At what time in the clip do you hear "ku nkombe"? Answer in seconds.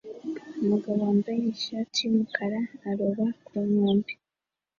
3.45-4.13